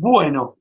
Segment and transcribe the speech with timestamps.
[0.00, 0.54] Bueno,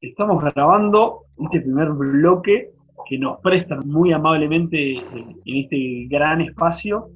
[0.00, 2.70] estamos grabando este primer bloque
[3.08, 7.08] que nos prestan muy amablemente en este gran espacio.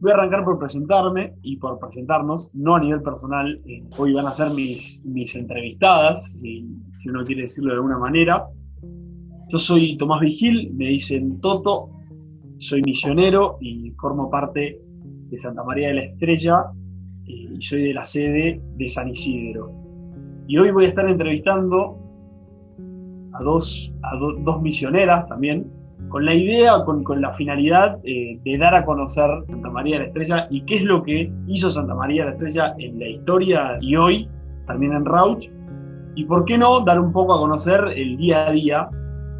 [0.00, 3.60] Voy a arrancar por presentarme y por presentarnos, no a nivel personal.
[3.66, 7.98] eh, hoy van a ser mis, mis entrevistadas, si, si uno quiere decirlo de alguna
[7.98, 8.46] manera.
[9.50, 11.90] Yo soy Tomás Vigil, me dicen Toto,
[12.56, 14.80] soy misionero y formo parte
[15.28, 16.64] de Santa María de la Estrella
[17.26, 19.81] eh, y soy de la sede de San Isidro.
[20.46, 21.98] Y hoy voy a estar entrevistando
[23.32, 25.70] a dos, a do- dos misioneras también,
[26.08, 30.00] con la idea, con, con la finalidad eh, de dar a conocer Santa María de
[30.02, 33.08] la Estrella y qué es lo que hizo Santa María de la Estrella en la
[33.08, 34.28] historia y hoy,
[34.66, 35.48] también en Rauch,
[36.14, 38.88] y por qué no dar un poco a conocer el día a día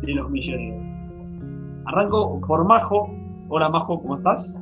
[0.01, 0.83] de los misioneros.
[1.85, 3.11] Arranco por Majo.
[3.51, 4.59] Hola Majo, ¿cómo estás?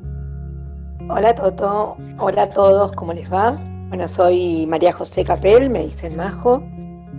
[1.08, 3.56] Hola Toto, hola a todos, ¿cómo les va?
[3.90, 6.62] Bueno, soy María José Capel, me dicen Majo,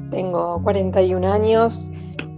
[0.10, 1.92] tengo 41 años,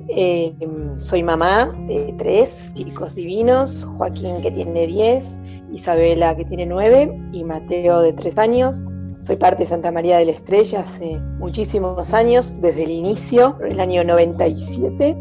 [0.08, 0.52] eh,
[0.98, 5.23] soy mamá de tres chicos divinos, Joaquín que tiene 10,
[5.72, 8.84] Isabela que tiene 9 y Mateo de 3 años.
[9.22, 13.80] Soy parte de Santa María de la Estrella hace muchísimos años, desde el inicio, el
[13.80, 15.16] año 97,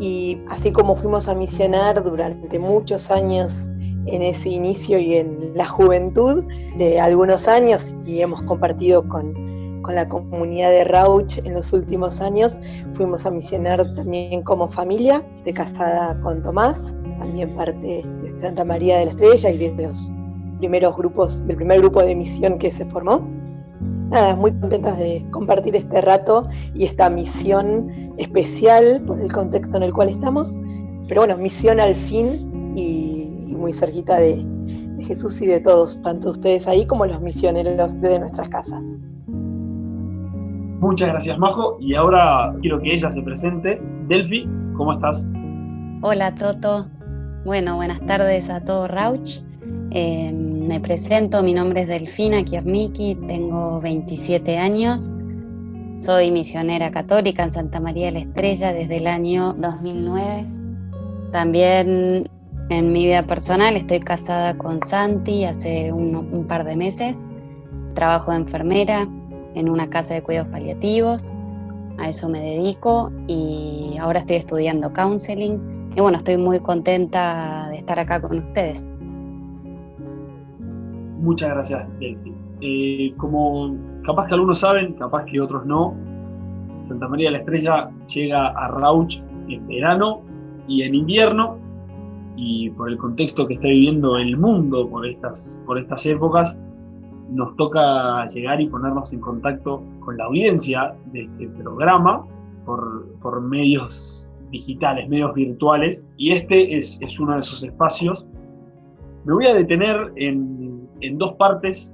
[0.00, 3.68] y así como fuimos a misionar durante muchos años
[4.06, 6.44] en ese inicio y en la juventud
[6.76, 12.20] de algunos años y hemos compartido con, con la comunidad de Rauch en los últimos
[12.20, 12.60] años.
[12.94, 18.98] Fuimos a misionar también como familia, de casada con Tomás, también parte de Santa María
[18.98, 20.12] de la Estrella y de los
[20.58, 23.26] primeros grupos, del primer grupo de misión que se formó.
[24.10, 29.82] Nada, muy contentas de compartir este rato y esta misión especial por el contexto en
[29.82, 30.52] el cual estamos.
[31.08, 33.05] Pero bueno, misión al fin y
[33.56, 38.18] muy cerquita de, de Jesús y de todos, tanto ustedes ahí como los misioneros desde
[38.20, 38.82] nuestras casas.
[40.80, 41.78] Muchas gracias Majo.
[41.80, 43.80] Y ahora quiero que ella se presente.
[44.08, 45.26] Delphi, ¿cómo estás?
[46.02, 46.86] Hola Toto.
[47.44, 49.42] Bueno, buenas tardes a todo Rauch.
[49.90, 55.14] Eh, me presento, mi nombre es Delfina Kiernicki, tengo 27 años.
[55.98, 60.46] Soy misionera católica en Santa María de la Estrella desde el año 2009.
[61.32, 62.28] También
[62.68, 67.24] en mi vida personal estoy casada con Santi hace un, un par de meses.
[67.94, 69.08] Trabajo de enfermera
[69.54, 71.32] en una casa de cuidados paliativos.
[71.98, 75.92] A eso me dedico y ahora estoy estudiando counseling.
[75.96, 78.92] Y bueno, estoy muy contenta de estar acá con ustedes.
[81.18, 82.34] Muchas gracias, Delphi.
[82.60, 85.94] Eh, como capaz que algunos saben, capaz que otros no,
[86.82, 90.22] Santa María de la Estrella llega a Rauch en verano
[90.68, 91.58] y en invierno,
[92.36, 96.60] y por el contexto que está viviendo el mundo por estas, por estas épocas,
[97.30, 102.24] nos toca llegar y ponernos en contacto con la audiencia de este programa
[102.64, 108.26] por, por medios digitales, medios virtuales, y este es, es uno de esos espacios.
[109.24, 111.92] Me voy a detener en, en dos partes,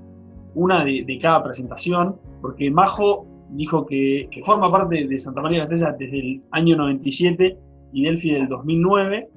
[0.55, 5.65] una de, de, cada presentación, porque Majo dijo que, que, forma parte de Santa María
[5.65, 7.57] de la Estrella desde el año 97
[7.93, 9.31] y Delphi del 2009,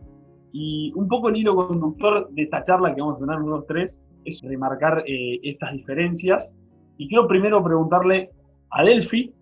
[0.58, 4.08] y un poco el hilo conductor de esta charla que vamos a tener unos tres
[4.24, 6.56] es remarcar eh, estas diferencias.
[6.98, 8.32] Y quiero primero preguntarle
[8.70, 9.34] a Delphi,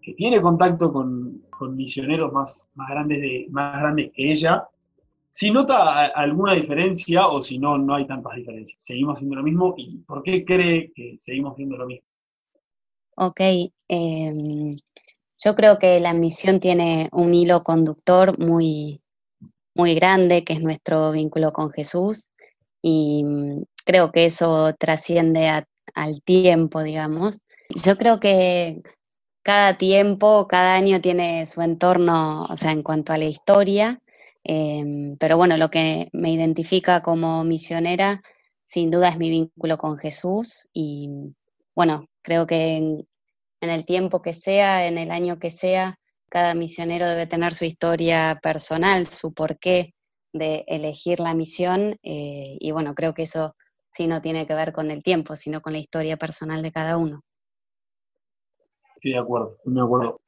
[0.00, 4.68] que tiene contacto con, con misioneros más, más, grandes de, más grandes que ella,
[5.28, 8.80] si nota alguna diferencia o si no, no hay tantas diferencias.
[8.80, 9.74] ¿Seguimos haciendo lo mismo?
[9.76, 12.06] ¿Y por qué cree que seguimos haciendo lo mismo?
[13.16, 13.40] Ok,
[13.88, 14.72] eh,
[15.38, 19.00] yo creo que la misión tiene un hilo conductor muy,
[19.76, 22.30] muy grande, que es nuestro vínculo con Jesús,
[22.82, 23.24] y
[23.84, 25.48] creo que eso trasciende
[25.94, 27.42] al tiempo, digamos.
[27.74, 28.82] Yo creo que
[29.42, 34.00] cada tiempo, cada año tiene su entorno, o sea, en cuanto a la historia,
[34.44, 38.22] eh, pero bueno, lo que me identifica como misionera,
[38.64, 41.10] sin duda, es mi vínculo con Jesús y
[41.74, 45.98] bueno, creo que en el tiempo que sea, en el año que sea,
[46.36, 49.94] cada misionero debe tener su historia personal, su porqué
[50.34, 53.56] de elegir la misión eh, y bueno, creo que eso
[53.90, 56.98] sí no tiene que ver con el tiempo, sino con la historia personal de cada
[56.98, 57.22] uno.
[58.96, 60.20] Estoy de acuerdo, de acuerdo.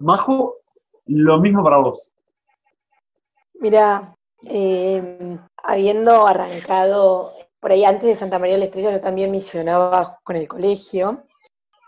[0.00, 0.56] Majo,
[1.06, 2.10] lo mismo para vos.
[3.60, 9.30] Mira, eh, habiendo arrancado por ahí antes de Santa María de la Estrella, yo también
[9.30, 11.22] misionaba con el colegio.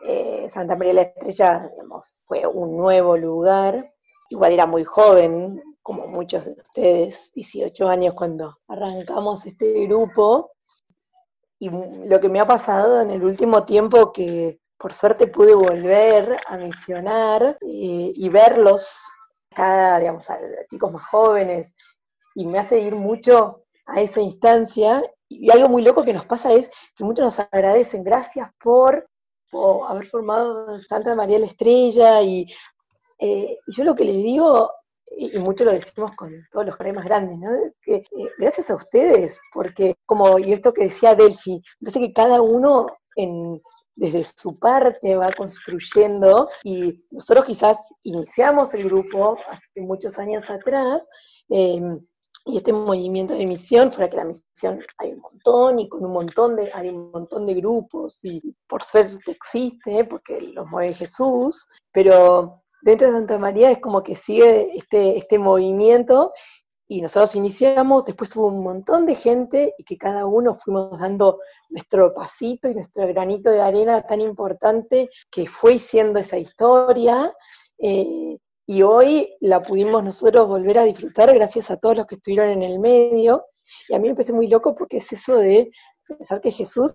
[0.06, 1.70] Eh, Santa María la Estrella,
[2.26, 3.92] fue un nuevo lugar.
[4.30, 10.52] Igual era muy joven, como muchos de ustedes, 18 años cuando arrancamos este grupo.
[11.58, 16.36] Y lo que me ha pasado en el último tiempo que por suerte pude volver
[16.46, 19.06] a misionar eh, y verlos
[19.54, 20.38] cada, digamos, a
[20.68, 21.72] chicos más jóvenes,
[22.34, 25.02] y me hace ir mucho a esa instancia.
[25.28, 29.08] Y algo muy loco que nos pasa es que muchos nos agradecen, gracias por,
[29.88, 32.46] haber formado Santa María la Estrella, y,
[33.18, 34.70] eh, yo lo que les digo
[35.16, 37.50] y, mucho lo decimos con todos los más grandes, ¿no?
[37.82, 38.04] Que eh,
[38.38, 42.86] gracias a ustedes, porque como y esto que decía Delphi, parece que cada uno
[43.16, 43.60] en,
[43.96, 51.08] desde su parte va construyendo y nosotros quizás iniciamos el grupo hace muchos años atrás
[51.48, 52.00] em,
[52.46, 56.12] y este movimiento de misión, fuera que la misión hay un montón y con un
[56.12, 61.66] montón de, hay un montón de grupos y por suerte existe porque los mueve Jesús,
[61.90, 66.32] pero dentro de Santa María es como que sigue este, este movimiento
[66.86, 71.40] y nosotros iniciamos, después hubo un montón de gente y que cada uno fuimos dando
[71.70, 77.34] nuestro pasito y nuestro granito de arena tan importante que fue siendo esa historia.
[77.78, 78.36] Eh,
[78.66, 82.62] y hoy la pudimos nosotros volver a disfrutar gracias a todos los que estuvieron en
[82.62, 83.46] el medio.
[83.88, 85.70] Y a mí me parece muy loco porque es eso de
[86.06, 86.94] pensar que Jesús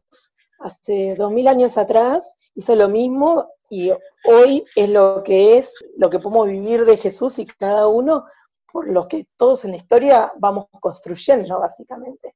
[0.60, 3.92] hace dos mil años atrás hizo lo mismo y
[4.26, 8.26] hoy es lo que es, lo que podemos vivir de Jesús y cada uno
[8.72, 12.36] por lo que todos en la historia vamos construyendo, básicamente.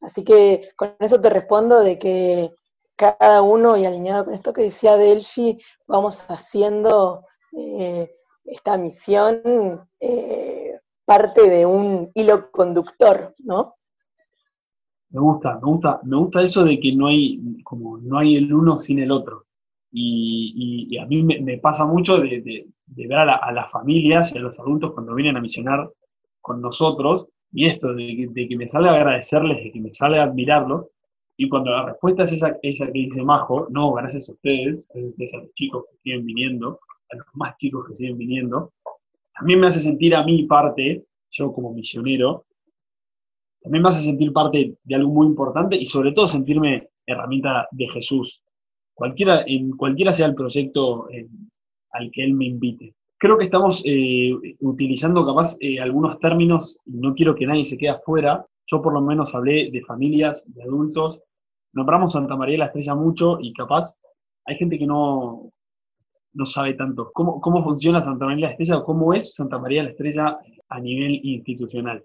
[0.00, 2.50] Así que con eso te respondo de que
[2.96, 7.26] cada uno, y alineado con esto que decía Delphi, vamos haciendo
[7.56, 9.40] eh, esta misión
[10.00, 13.74] eh, parte de un hilo conductor, ¿no?
[15.10, 18.52] Me gusta, me gusta, me gusta eso de que no hay, como no hay el
[18.52, 19.44] uno sin el otro.
[19.94, 24.92] Y, a mí me, pasa mucho de, ver a, las familias y a los adultos
[24.92, 25.90] cuando vienen a misionar
[26.40, 30.86] con nosotros, y esto, de, que me sale agradecerles, de que me sale a admirarlos,
[31.36, 35.34] y cuando la respuesta es esa, esa que dice Majo, no, gracias a ustedes, gracias
[35.34, 36.80] a los chicos que siguen viniendo,
[37.12, 38.72] a los más chicos que siguen viniendo,
[39.34, 42.46] también me hace sentir a mí parte, yo como misionero,
[43.62, 47.88] también me hace sentir parte de algo muy importante y sobre todo sentirme herramienta de
[47.88, 48.42] Jesús,
[48.94, 51.28] cualquiera, en cualquiera sea el proyecto eh,
[51.92, 52.94] al que él me invite.
[53.18, 57.90] Creo que estamos eh, utilizando capaz eh, algunos términos, no quiero que nadie se quede
[57.90, 58.44] afuera.
[58.66, 61.20] Yo por lo menos hablé de familias, de adultos.
[61.72, 63.96] Nombramos Santa María de la Estrella mucho y capaz
[64.44, 65.52] hay gente que no,
[66.34, 69.82] no sabe tanto cómo, cómo funciona Santa María la Estrella o cómo es Santa María
[69.82, 70.38] la Estrella
[70.68, 72.04] a nivel institucional.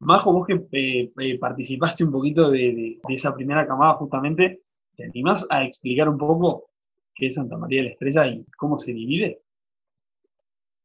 [0.00, 1.10] Majo, vos que
[1.40, 4.60] participaste un poquito de, esa primera camada justamente,
[4.96, 6.66] ¿Te animás a explicar un poco
[7.14, 9.42] qué es Santa María la Estrella y cómo se divide?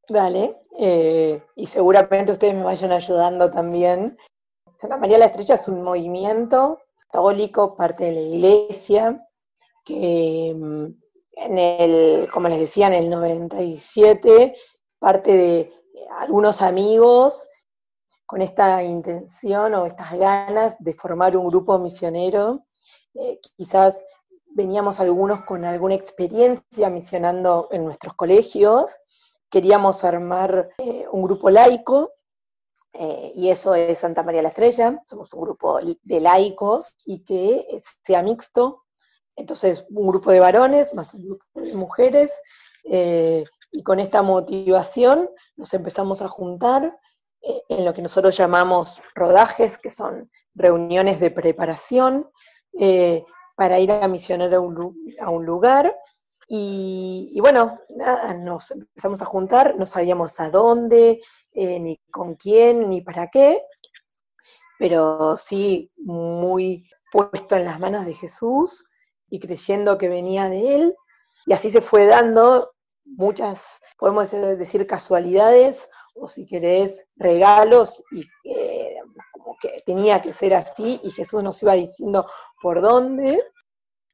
[0.08, 4.18] Dale, eh, y seguramente ustedes me vayan ayudando también.
[4.78, 9.28] Santa María la Estrella es un movimiento católico, parte de la iglesia,
[9.86, 10.86] que mm,
[11.40, 14.56] en el, como les decía, en el 97,
[15.00, 15.74] parte de
[16.20, 17.48] algunos amigos
[18.26, 22.66] con esta intención o estas ganas de formar un grupo misionero.
[23.16, 24.06] Eh, quizás
[24.52, 28.92] veníamos algunos con alguna experiencia misionando en nuestros colegios,
[29.50, 32.12] queríamos armar eh, un grupo laico,
[32.94, 37.82] eh, y eso es Santa María la Estrella, somos un grupo de laicos y que
[38.04, 38.84] sea mixto,
[39.40, 42.32] entonces un grupo de varones más un grupo de mujeres,
[43.72, 46.98] y con esta motivación nos empezamos a juntar
[47.42, 52.30] en lo que nosotros llamamos rodajes, que son reuniones de preparación,
[52.78, 53.24] eh,
[53.56, 55.96] para ir a misionar a un, lugar.
[56.48, 57.80] Y, bueno,
[58.40, 63.62] nos empezamos a juntar, no sabíamos a dónde, eh, ni con quién, ni para qué,
[64.80, 68.89] pero sí muy puesto en las manos de Jesús
[69.30, 70.96] y creyendo que venía de Él.
[71.46, 72.72] Y así se fue dando
[73.06, 78.98] muchas, podemos decir, casualidades, o si querés, regalos, y eh,
[79.32, 82.28] como que tenía que ser así, y Jesús nos iba diciendo,
[82.62, 83.44] por dónde.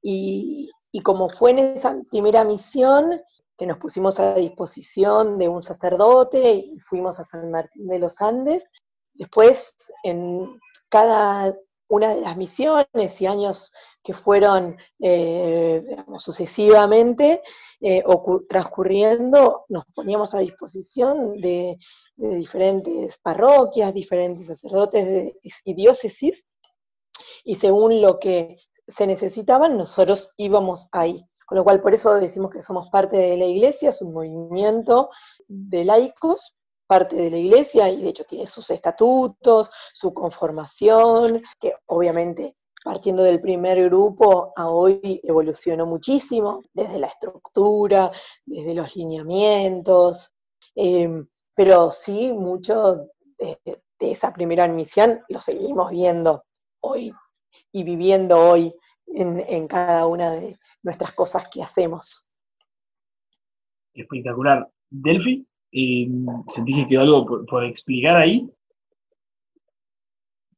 [0.02, 0.72] Y,
[1.04, 3.22] como fue en esa primera misión,
[3.58, 8.22] que nos pusimos a disposición de un sacerdote y fuimos a San Martín de los
[8.22, 8.66] Andes,
[9.14, 11.56] después en cada
[11.88, 13.74] una de las misiones y años
[14.04, 15.84] que fueron eh,
[16.18, 17.42] sucesivamente
[17.82, 18.04] eh,
[18.48, 21.78] transcurriendo, nos poníamos a disposición de,
[22.16, 26.48] diferentes parroquias, diferentes sacerdotes y diócesis,
[27.44, 31.26] y según lo que se necesitaban, nosotros íbamos ahí.
[31.46, 35.10] Con lo cual, por eso decimos que somos parte de la iglesia, es un movimiento
[35.48, 36.56] de laicos,
[36.88, 43.24] parte de la iglesia, y de hecho tiene sus estatutos, su conformación, que obviamente partiendo
[43.24, 48.12] del primer grupo a hoy evolucionó muchísimo, desde la estructura,
[48.46, 50.36] desde los lineamientos,
[50.76, 53.08] em, pero sí mucho
[53.40, 53.60] de,
[54.00, 56.46] esa primera misión lo seguimos viendo
[56.82, 57.12] hoy
[57.72, 58.76] y viviendo hoy
[59.08, 62.30] en, cada una de nuestras cosas que hacemos.
[63.96, 64.70] Espectacular.
[64.92, 66.08] Delphi, eh,
[66.48, 68.50] ¿sentís que quedó algo por explicar ahí?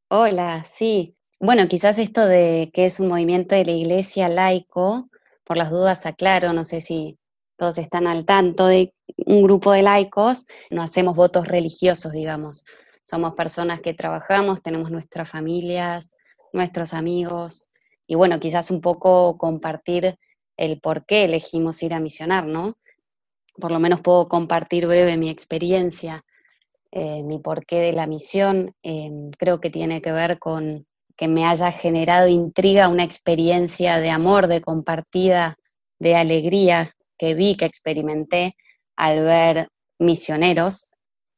[0.09, 1.15] Hola, sí.
[1.39, 5.09] Bueno, quizás esto de que es un movimiento de la iglesia laico,
[5.43, 7.17] por las dudas aclaro, no sé si
[7.57, 8.93] todos están al tanto de
[9.25, 12.63] un grupo de laicos, no hacemos votos religiosos, digamos.
[13.03, 16.15] Somos personas que trabajamos, tenemos nuestras familias,
[16.53, 17.69] nuestros amigos,
[18.05, 20.15] y bueno, quizás un poco compartir
[20.57, 22.77] el por qué elegimos ir a misionar, ¿no?
[23.59, 26.23] Por lo menos puedo compartir breve mi experiencia,
[26.91, 28.73] eh, mi porqué de la misión.
[28.83, 30.85] Em, creo que tiene que ver con
[31.17, 35.57] que me haya generado intriga, una experiencia de amor, de compartida,
[35.99, 38.55] de alegría que vi, que experimenté
[38.95, 39.67] al ver
[39.99, 40.91] misioneros,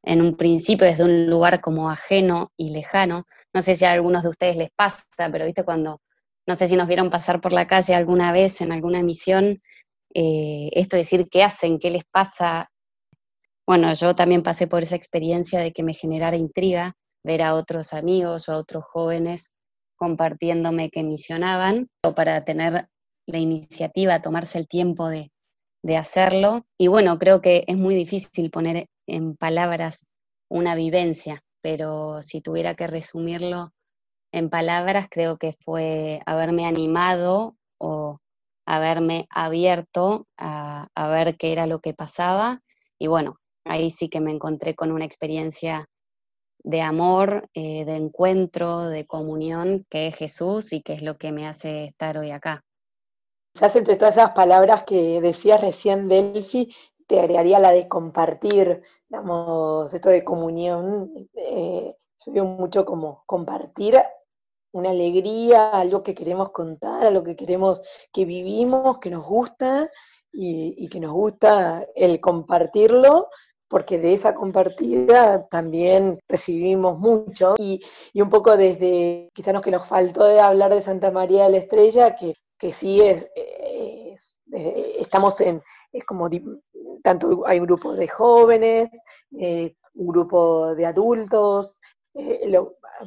[0.03, 3.25] en un principio desde un lugar como ajeno y lejano.
[3.53, 6.01] No sé si a algunos de ustedes les pasa, pero viste cuando,
[6.45, 9.61] no sé si nos vieron pasar por la calle alguna vez en alguna misión,
[10.13, 12.69] eh, esto de decir qué hacen, qué les pasa.
[13.67, 17.93] Bueno, yo también pasé por esa experiencia de que me generara intriga ver a otros
[17.93, 19.53] amigos o a otros jóvenes
[19.99, 22.87] compartiéndome que misionaban, o para tener
[23.27, 25.29] la iniciativa, tomarse el tiempo de,
[25.97, 26.63] hacerlo.
[26.77, 30.07] Y bueno, creo que es muy difícil poner en palabras
[30.49, 33.71] una vivencia, pero si tuviera que resumirlo
[34.31, 38.19] en palabras, creo que fue haberme animado o
[38.69, 42.61] haberme abierto a, ver qué era lo que pasaba.
[42.99, 45.88] Y bueno, ahí sí que me encontré con una experiencia
[46.63, 51.31] de amor, eh, de encuentro, de comunión, que es Jesús y que es lo que
[51.31, 52.63] me hace estar hoy acá.
[53.53, 56.71] Quizás entre todas esas palabras que decías recién, Delphi,
[57.07, 61.11] te agregaría la de compartir, digamos, esto de comunión.
[61.33, 63.95] Eh, yo veo mucho como compartir
[64.71, 69.89] una alegría, algo que queremos contar, algo que queremos que vivimos, que nos gusta
[70.31, 73.29] y que nos gusta el compartirlo
[73.69, 77.53] porque de esa compartida también recibimos mucho.
[77.57, 77.81] Y,
[78.15, 81.57] un poco desde, quizás lo que nos faltó de hablar de Santa María de la
[81.57, 83.29] Estrella, que, que sí es,
[84.99, 85.61] estamos en,
[85.91, 86.29] es como,
[87.03, 88.89] tanto hay grupos de jóvenes,
[89.39, 91.79] eh, un grupo de adultos,
[92.15, 92.51] eh,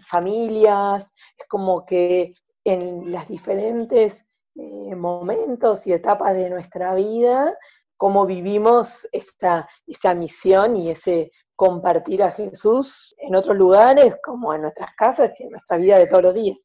[0.00, 2.34] familias, es como que
[2.64, 7.56] en las diferentes eh, momentos y etapas de nuestra vida
[8.02, 14.62] cómo vivimos esta, esa misión y ese compartir a Jesús en otros lugares, como en
[14.62, 16.58] nuestras casas y en nuestra vida de todos los días.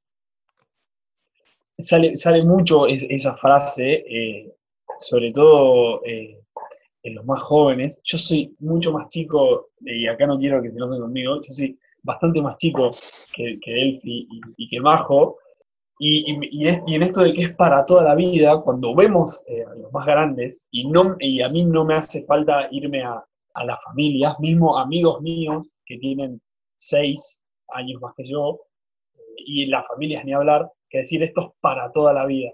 [1.77, 4.55] Sale, sale mucho esa frase, eh,
[4.97, 6.41] sobre todo eh,
[7.03, 8.01] en los más jóvenes.
[8.03, 11.79] Yo soy mucho más chico, y acá no quiero que se enojen conmigo, yo soy
[12.07, 12.89] bastante más chico
[13.35, 15.37] que, que y, que Majo,
[15.99, 19.91] y, en esto de que es para toda la vida, cuando vemos eh, a los
[19.91, 23.23] más grandes, y, no, y a mí no me hace falta irme a,
[23.53, 26.41] a las familias, mismo amigos míos que tienen
[26.75, 28.61] seis años más que yo,
[29.35, 32.51] y las familias ni hablar, que decir esto es para toda la vida.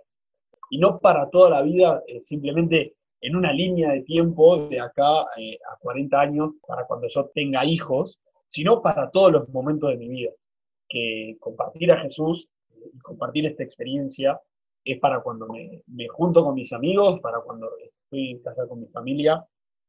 [0.72, 5.26] Y no para toda la vida, eh, simplemente en una línea de tiempo de acá
[5.38, 9.98] eh, a 40 años, para cuando yo tenga hijos, sino para todos los momentos de
[9.98, 10.32] mi vida.
[10.88, 12.50] Que compartir a Jesús
[12.94, 14.40] y compartir esta experiencia
[14.84, 18.88] es para cuando me, junto con mis amigos, para cuando estoy en casa con mi
[18.88, 19.46] familia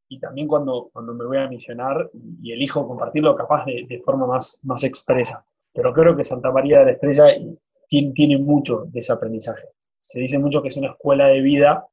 [0.09, 4.59] y también cuando, cuando me voy a misionar y, elijo compartirlo capaz de, forma más,
[4.63, 5.45] más expresa.
[5.73, 7.25] Pero creo que Santa María de la Estrella
[7.89, 9.69] tiene, tiene mucho de ese aprendizaje.
[9.99, 11.87] Se dice mucho que es una escuela de vida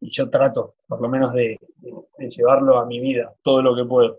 [0.00, 3.84] y yo trato, por lo menos, de, de, llevarlo a mi vida, todo lo que
[3.84, 4.18] puedo.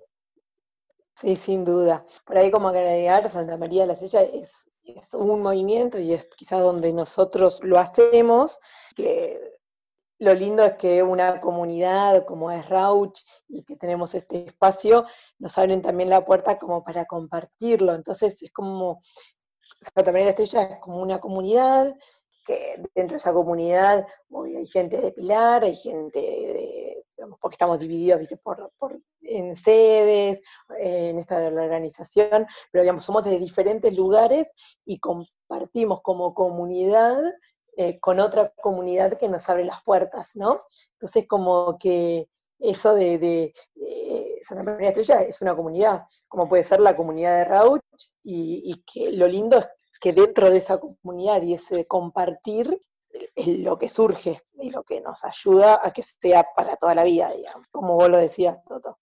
[1.15, 2.05] Sí, sin duda.
[2.25, 4.49] Por ahí como agregar, Santa María de la Estrella es
[4.85, 8.59] es un movimiento y es quizás donde nosotros lo hacemos,
[8.95, 9.39] que
[10.19, 15.05] lo lindo es que una comunidad como es Rauch y que tenemos este espacio,
[15.39, 17.93] nos abren también la puerta como para compartirlo.
[17.93, 19.01] Entonces es como,
[19.81, 21.95] Santa María de la Estrella es como una comunidad,
[22.45, 24.05] que dentro de esa comunidad
[24.57, 26.92] hay gente de Pilar, hay gente de,
[27.39, 30.41] porque estamos divididos Por, en sedes,
[30.77, 34.47] en esta organización, pero digamos, somos de diferentes lugares
[34.85, 37.21] y compartimos como comunidad
[37.75, 40.61] eh, con otra comunidad que nos abre las puertas, ¿no?
[40.93, 46.79] Entonces, como que eso de, eh, Santa María Estrella es una comunidad, como puede ser
[46.79, 47.81] la comunidad de Rauch,
[48.23, 49.67] y, y, que lo lindo es
[49.99, 52.79] que dentro de esa comunidad y ese compartir
[53.35, 57.31] lo que surge y lo que nos ayuda a que sea para toda la vida,
[57.31, 58.97] digamos, como vos lo decías, Toto.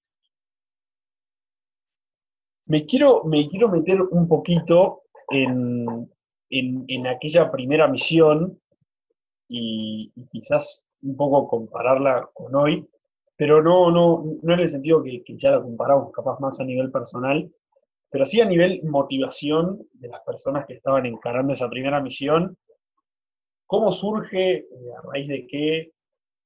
[2.66, 6.10] Me quiero, me quiero meter un poquito en,
[6.50, 8.60] en, aquella primera misión
[9.48, 12.88] y, quizás un poco compararla con hoy,
[13.36, 16.64] pero no, no, no en el sentido que, que ya la comparamos capaz más a
[16.64, 17.52] nivel personal,
[18.12, 22.58] pero sí a nivel motivación de las personas que estaban encarando esa primera misión.
[23.72, 24.58] ¿Cómo surge?
[24.58, 25.94] Eh, ¿A raíz de qué?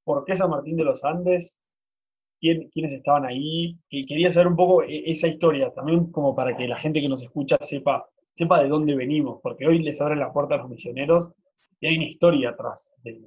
[0.03, 1.59] ¿Por qué San Martín de los Andes?
[2.39, 3.79] ¿Quién, ¿Quiénes estaban ahí?
[3.89, 7.23] quería saber un poco eh, esa historia, también como para que la gente que nos
[7.23, 11.31] escucha sepa, sepa de dónde venimos, porque hoy les abren la puerta a los misioneros
[11.79, 13.19] y hay una historia atrás de,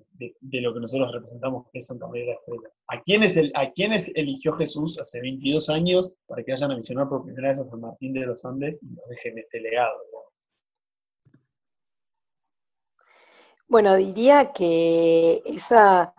[0.60, 2.68] lo que nosotros representamos, que es Santa María de la Estrella.
[2.86, 7.24] ¿A quiénes, ¿A quiénes eligió Jesús hace 22 años para que vayan a misionar por
[7.24, 10.17] primera vez a San Martín de los Andes y nos dejen este legado?
[13.68, 16.14] Bueno, diría que esa,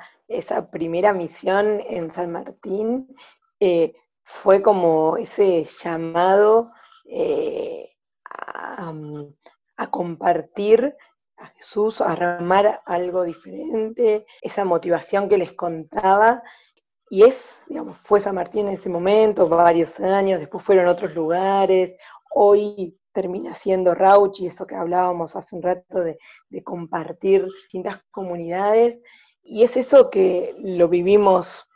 [0.72, 3.08] primera misión en San Martín
[3.60, 6.72] eh, fue como ese llamado
[7.06, 8.94] eh, a,
[9.78, 10.96] a compartir
[11.38, 16.44] a Jesús, a armar algo diferente, esa motivación que les contaba.
[17.10, 21.96] Y es, digamos, fue San Martín en ese momento, varios años, después fueron otros lugares,
[22.36, 26.18] hoy termina siendo Rauch y eso que hablábamos hace un rato de,
[26.64, 29.00] compartir distintas comunidades.
[29.44, 31.68] Y es eso que lo vivimos,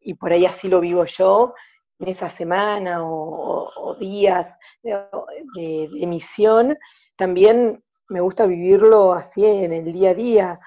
[0.00, 1.54] y por ahí así lo vivo yo,
[1.98, 5.06] en esa semana o, días de,
[5.54, 6.76] de, misión,
[7.16, 10.60] también me gusta vivirlo así en el día a día.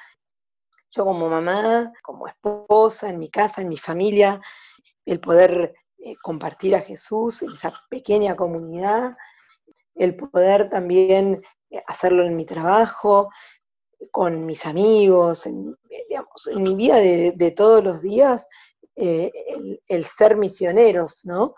[0.92, 4.42] Yo como mamá, como esposa, en mi casa, en mi familia,
[5.06, 9.18] el poder eh, compartir a Jesús en esa pequeña comunidad,
[9.96, 13.30] el poder también eh, hacerlo en mi trabajo,
[14.12, 18.48] con mis amigos, en, eh, mi vida de, todos los días,
[18.96, 21.56] el, el, ser misioneros, ¿no?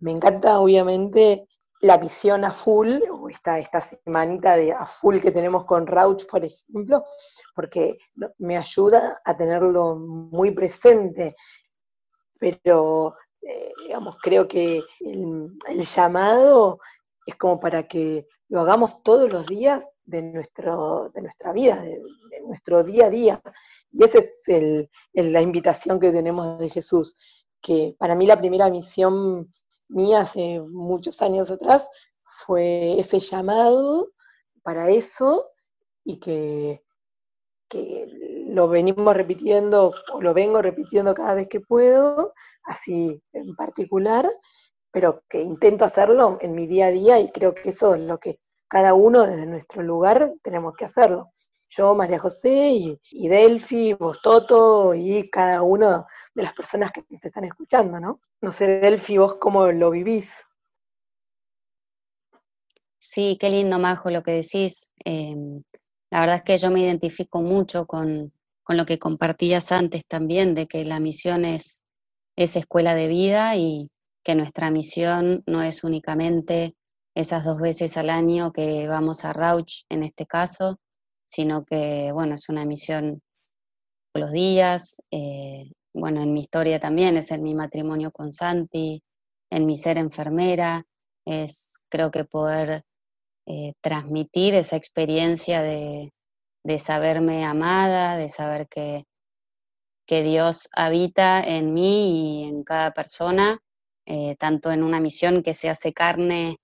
[0.00, 1.46] Me encanta, obviamente,
[1.84, 6.24] la visión a full, o esta, esta semanita de a full que tenemos con Rauch,
[6.26, 7.04] por ejemplo,
[7.54, 7.98] porque
[8.38, 11.36] me ayuda a tenerlo muy presente.
[12.38, 16.78] Pero, eh, digamos, creo que el, llamado
[17.26, 22.00] es como para que lo hagamos todos los días de, nuestro, de nuestra vida, de,
[22.46, 23.42] nuestro día a día.
[23.90, 27.16] Y esa es el, la invitación que tenemos de Jesús,
[27.60, 29.50] que para mí la primera misión
[29.88, 31.88] mía hace muchos años atrás
[32.24, 34.10] fue ese llamado
[34.62, 35.50] para eso
[36.04, 36.82] y que,
[38.46, 42.32] lo venimos repitiendo o lo vengo repitiendo cada vez que puedo,
[42.62, 44.30] así en particular,
[44.94, 48.18] pero que intento hacerlo en mi día a día y creo que eso es lo
[48.18, 51.32] que cada uno desde nuestro lugar tenemos que hacerlo.
[51.66, 57.02] Yo, María José y, y Delphi, vos Toto y cada uno de las personas que
[57.02, 58.20] te están escuchando, ¿no?
[58.40, 60.32] No sé, Delphi, vos cómo lo vivís.
[63.00, 64.92] Sí, qué lindo, Majo, lo que decís.
[65.04, 65.64] Em,
[66.10, 68.32] la verdad es que yo me identifico mucho con,
[68.68, 71.82] lo que compartías antes también, de que la misión es,
[72.36, 73.90] es escuela de vida y
[74.24, 76.74] que nuestra misión no es únicamente
[77.14, 80.78] esas dos veces al año que vamos a Rauch en este caso,
[81.26, 83.20] sino que, bueno, es una misión
[84.12, 89.02] todos los días, eh, bueno, en mi historia también, es en mi matrimonio con Santi,
[89.50, 90.84] en mi ser enfermera,
[91.24, 92.82] es creo que poder
[93.46, 96.10] eh, transmitir esa experiencia de,
[96.78, 99.04] saberme amada, de saber que,
[100.06, 103.60] que, Dios habita en mí y en cada persona,
[104.06, 106.58] eh, tanto en una misión que se hace carne,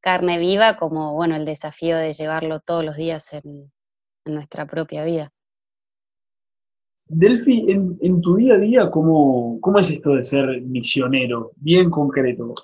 [0.00, 3.72] carne viva, como bueno, el desafío de llevarlo todos los días en
[4.24, 5.32] nuestra propia vida.
[7.06, 11.52] Delphi, en, tu día a día, ¿cómo, ¿cómo es esto de ser misionero?
[11.56, 12.54] Bien concreto.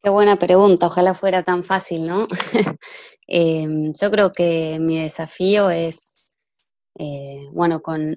[0.00, 2.26] Qué buena pregunta, ojalá fuera tan fácil, ¿no?
[3.28, 6.36] Em, yo creo que mi desafío es,
[6.96, 8.16] eh, bueno, con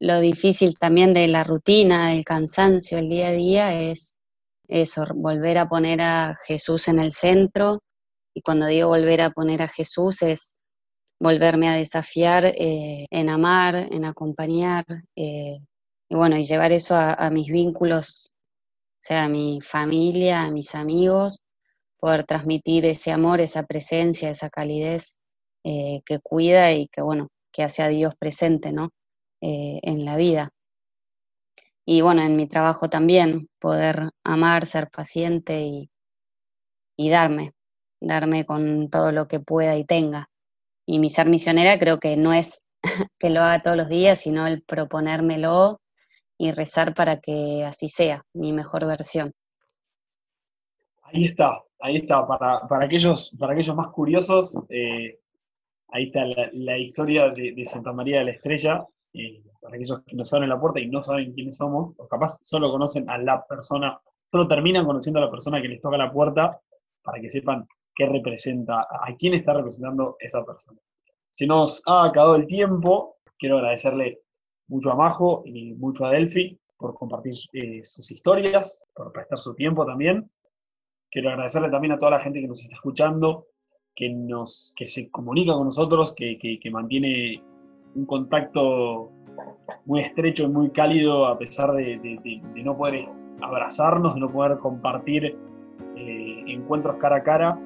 [0.00, 4.16] lo difícil también de la rutina, del cansancio, el día a día, es
[4.68, 7.80] eso, volver a poner a Jesús en el centro.
[8.34, 10.54] Y cuando digo volver a poner a Jesús es
[11.20, 14.84] volverme a desafiar eh, en amar, en acompañar,
[15.16, 15.58] eh,
[16.10, 20.74] y bueno, y llevar eso a, mis vínculos, o sea, a mi familia, a mis
[20.74, 21.42] amigos,
[21.98, 25.18] poder transmitir ese amor, esa presencia, esa calidez
[25.64, 28.90] eh, que cuida y que, bueno, que hace a Dios presente, ¿no?
[29.40, 30.50] En la vida.
[31.86, 35.90] Y bueno, en mi trabajo también, poder amar, ser paciente y,
[36.96, 37.52] y darme,
[38.00, 40.28] darme con todo lo que pueda y tenga.
[40.86, 42.66] Y mi ser misionera creo que no es
[43.18, 45.80] que lo haga todos los días, sino el proponérmelo
[46.38, 49.32] y rezar para que así sea, mi mejor versión.
[51.02, 52.26] Ahí está, ahí está.
[52.26, 55.18] Para, aquellos, para aquellos más curiosos, eh,
[55.88, 58.86] ahí está la, historia de, Santa María de la Estrella.
[59.12, 62.38] Eh, para aquellos que nos abren la puerta y no saben quiénes somos, o capaz
[62.42, 66.12] solo conocen a la persona, solo terminan conociendo a la persona que les toca la
[66.12, 66.60] puerta
[67.02, 70.78] para que sepan qué representa, a quién está representando esa persona.
[71.30, 74.20] Se nos ha acabado el tiempo, quiero agradecerle
[74.68, 79.54] mucho a Majo y mucho a Delphi por compartir eh, sus historias, por prestar su
[79.54, 80.30] tiempo también.
[81.10, 83.46] Quiero agradecerle también a toda la gente que nos está escuchando,
[83.94, 87.42] que, nos, que se comunica con nosotros, que, mantiene
[87.94, 89.10] un contacto
[89.86, 93.08] muy estrecho y muy cálido a pesar de, no poder
[93.40, 95.36] abrazarnos, de no poder compartir
[95.96, 97.58] eh, encuentros cara a cara.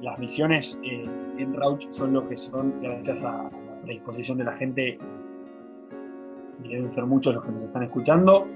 [0.00, 1.06] Las misiones eh,
[1.38, 4.98] en Rauch son lo que son gracias a la predisposición de la gente.
[6.62, 8.46] Y deben ser muchos los que nos están escuchando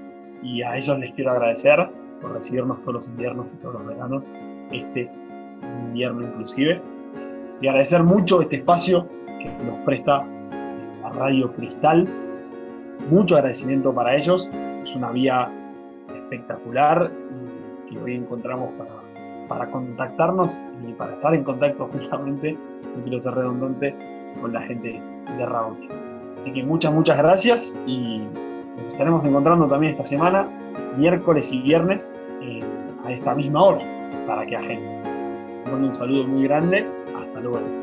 [0.43, 1.89] y a ellos les quiero agradecer
[2.21, 4.23] por recibirnos todos los inviernos y todos los veranos,
[4.71, 5.09] este
[5.87, 6.81] invierno inclusive,
[7.61, 9.07] y agradecer mucho este espacio
[9.49, 10.25] que nos presta
[11.01, 12.07] la Radio Cristal.
[13.09, 14.49] Mucho agradecimiento para ellos,
[14.81, 15.49] es una vía
[16.15, 17.11] espectacular
[17.89, 22.57] que hoy encontramos para, para contactarnos y para estar en contacto justamente,
[22.95, 23.95] no quiero ser redundante,
[24.41, 25.01] con la gente
[25.37, 25.77] de Raúl.
[26.39, 28.19] Así que muchas, muchas gracias y
[28.77, 30.47] nos estaremos encontrando también esta semana
[30.97, 32.11] miércoles y viernes
[33.05, 35.03] a esta misma hora para que agenden.
[35.71, 36.85] Un saludo muy grande.
[37.15, 37.82] Hasta luego.